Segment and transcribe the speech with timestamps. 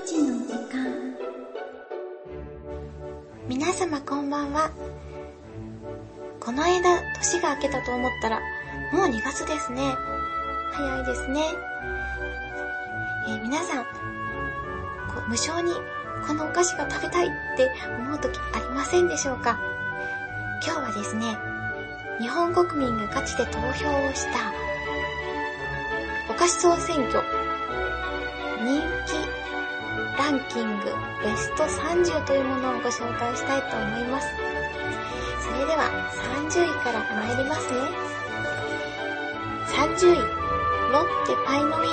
[0.00, 1.16] プチの時間。
[3.48, 4.70] 皆様こんばんは。
[6.38, 8.38] この間年が明けたと思ったら
[8.92, 9.96] もう2月ですね。
[10.72, 11.40] 早いですね、
[13.26, 13.90] えー、皆さんこ
[15.26, 15.72] う無性に
[16.28, 17.68] このお菓子が食べたいって
[17.98, 19.58] 思う時ありませんでしょうか？
[20.64, 21.36] 今日はですね
[22.20, 24.52] 日本国民がガチで投票をした
[26.30, 27.20] お菓子総選挙
[28.62, 29.47] 人気
[30.18, 30.84] ランキング
[31.22, 34.26] ベスト30というものをご紹介したいと思います。
[35.40, 35.88] それでは
[36.50, 37.78] 30位から参りますね。
[39.68, 40.18] 30位、
[40.92, 41.86] ロッテパイの実。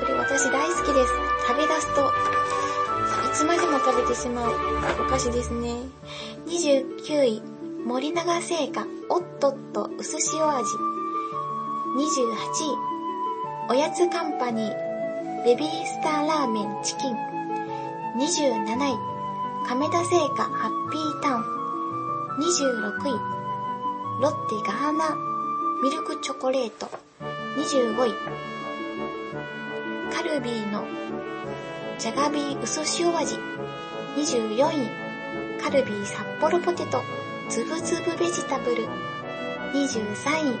[0.00, 1.12] これ私大好きです。
[1.46, 4.52] 食べ出すと、いつまでも食べてしまう
[5.06, 5.74] お菓子ですね。
[6.46, 7.42] 29位、
[7.84, 10.64] 森永製菓、おっとっと薄塩味。
[11.96, 12.06] 28
[13.68, 14.85] 位、おやつカンパニー、
[15.46, 17.14] ベビースターラーメンチキン。
[18.18, 18.98] 27位、
[19.68, 21.44] 亀田製菓ハッピータウン。
[22.40, 23.12] 26位、
[24.22, 25.16] ロッテガーナ
[25.84, 26.90] ミルクチョコレート。
[27.58, 28.12] 25位、
[30.12, 30.82] カルビーの
[32.00, 33.36] ジャガビー薄塩味。
[34.16, 37.00] 24位、カルビー札幌ポテト
[37.48, 38.88] つぶつぶベジタブル。
[39.74, 39.94] 23
[40.40, 40.58] 位、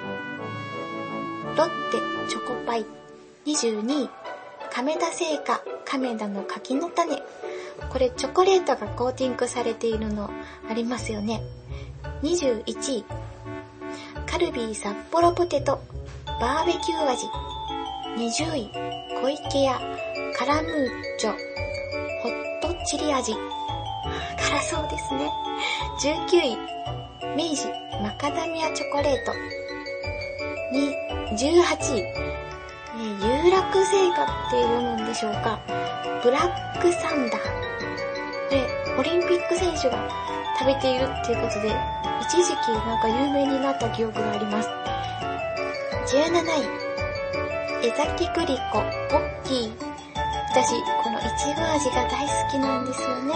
[1.56, 2.86] ロッテチョコパイ。
[3.46, 4.08] 22位、
[4.76, 7.16] 亀田製菓亀田の柿の種。
[7.88, 10.28] これチョコレートがコーティングされているの
[10.68, 11.40] ありますよね。
[12.22, 13.04] 21位。
[14.26, 15.80] カルビー札幌ポテト
[16.26, 17.26] バーベキュー味。
[18.18, 18.70] 20位。
[19.22, 19.80] 小池屋
[20.36, 21.32] カラムーチョ
[22.20, 23.32] ホットチリ味。
[23.32, 25.32] 辛そうですね。
[26.28, 26.58] 19位。
[27.34, 27.64] 明治
[28.02, 29.32] マカダミアチョコレート。
[31.34, 32.26] 18位。
[32.98, 35.60] 有楽製菓って読むんでしょうか。
[36.22, 38.50] ブラックサンダー。
[38.50, 38.66] で、
[38.98, 40.08] オリンピック選手が
[40.58, 41.76] 食べているっていうことで、
[42.22, 44.68] 一時期なんか有名になった記憶があります。
[46.06, 48.80] 17位、江崎グリコ、
[49.10, 49.72] ポッキー。
[50.52, 53.34] 私、このいちご味が大好きなんですよね。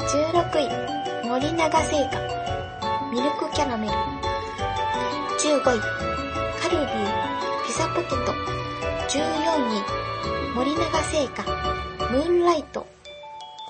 [0.00, 2.20] 16位、森永製菓、
[3.10, 3.92] ミルクキャラメル。
[5.40, 5.80] 15位、
[6.60, 8.61] カルビー、ピザポテト、
[9.08, 11.42] 14位、森永製菓、
[12.10, 12.86] ムーンライト。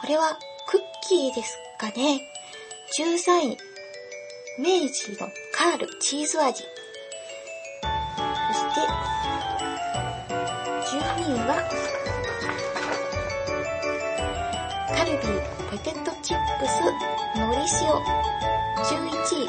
[0.01, 0.39] これは
[0.69, 2.21] クッキーですかね。
[2.99, 3.59] 13位、
[4.59, 6.63] 明治のカールチーズ味。
[6.63, 6.69] そ
[8.55, 8.81] して、
[10.97, 11.57] 12位は、
[14.95, 16.83] カルビーポテトチップス
[17.39, 18.23] のり塩。
[18.83, 19.01] 11
[19.37, 19.49] 位、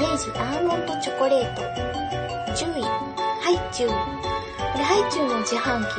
[0.00, 1.62] 明治アーモンドチョコレート。
[2.54, 3.94] 10位、ハイチュウこ
[4.78, 5.94] れハイチュウの自販機っ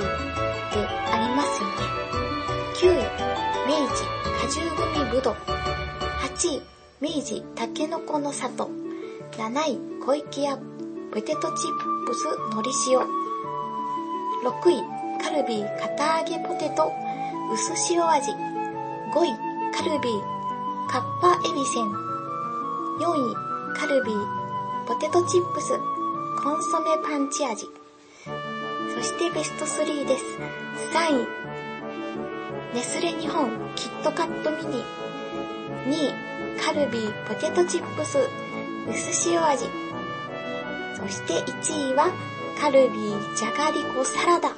[0.74, 0.80] て
[1.14, 1.86] ありますよね。
[2.74, 3.06] 9位、
[3.70, 4.02] 明治
[4.42, 5.36] 果汁グミぶどう。
[6.24, 6.64] 8位、
[7.00, 8.68] 明治たけのこの里。
[9.38, 12.26] 7位、小池屋ポテトチップス
[12.56, 12.98] のり塩。
[12.98, 13.06] 6
[14.72, 14.84] 位、
[15.22, 16.92] カルビー堅揚げポテト
[17.54, 18.32] 薄塩味。
[18.32, 19.30] 5位、
[19.72, 21.86] カルビーカッパエビセン。
[23.02, 23.36] 4位、
[23.78, 25.80] カルビーポテトチップス
[26.44, 27.70] コンソメパンチ味。
[28.94, 30.24] そしてベスト3です。
[30.94, 31.28] 3位、
[32.74, 34.84] ネスレ日本キットカットミニ。
[35.88, 35.94] 2
[36.58, 38.18] 位、カルビーポテトチップス
[38.88, 39.66] 薄塩味。
[40.96, 42.12] そして1位は
[42.60, 44.56] カルビーじゃがりこサラダ。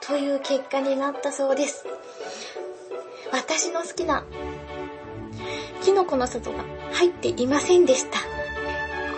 [0.00, 1.84] という結果になったそうです。
[3.32, 4.24] 私の好きな
[5.82, 8.37] キノコの里が入っていませんでした。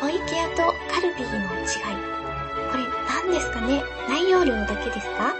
[0.00, 2.00] 小池屋とカルビーの違い。
[2.70, 3.82] これ何ですかね？
[4.08, 5.34] 内容量だけですか？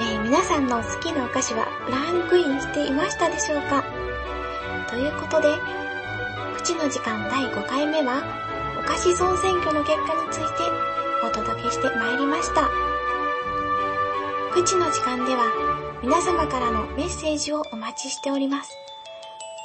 [0.00, 3.84] えー、皆さんの好きなお菓子はランクインしていましたでしょうか？
[4.90, 5.48] ということで、
[6.56, 8.22] プチの時間第5回目は、
[8.78, 10.64] お菓子総選挙の結果について
[11.24, 12.68] お届けしてまいりました。
[14.52, 15.44] プチの時間では、
[16.02, 18.76] 皆様からのメッセージをお待ちしております。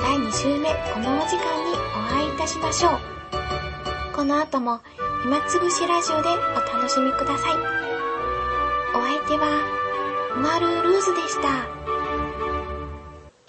[0.01, 3.20] 第2週目、このお時間にお会いいたしましょう。
[4.21, 4.81] この後も、
[5.23, 7.55] 暇つぶしラジオでお楽しみください。
[8.95, 9.49] お相手は、
[10.35, 11.90] マルルーズでした。